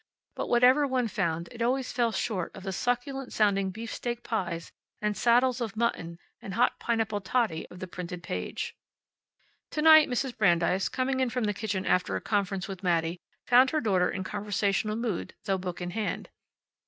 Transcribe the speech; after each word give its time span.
But 0.33 0.47
whatever 0.49 0.87
one 0.87 1.07
found, 1.07 1.47
it 1.51 1.61
always 1.61 1.91
fell 1.91 2.11
short 2.11 2.55
of 2.55 2.63
the 2.63 2.71
succulent 2.73 3.31
sounding 3.31 3.69
beefsteak 3.69 4.23
pies, 4.23 4.71
and 4.99 5.15
saddles 5.15 5.61
of 5.61 5.75
mutton, 5.77 6.17
and 6.41 6.55
hot 6.55 6.79
pineapple 6.79 7.21
toddy 7.21 7.67
of 7.69 7.77
the 7.77 7.85
printed 7.85 8.23
page. 8.23 8.75
To 9.69 9.81
night 9.83 10.09
Mrs. 10.09 10.35
Brandeis, 10.35 10.89
coming 10.89 11.19
in 11.19 11.29
from 11.29 11.43
the 11.43 11.53
kitchen 11.53 11.85
after 11.85 12.15
a 12.15 12.19
conference 12.21 12.67
with 12.67 12.81
Mattie, 12.81 13.19
found 13.45 13.69
her 13.69 13.79
daughter 13.79 14.09
in 14.09 14.23
conversational 14.23 14.95
mood, 14.95 15.35
though 15.45 15.59
book 15.59 15.81
in 15.81 15.91
hand. 15.91 16.29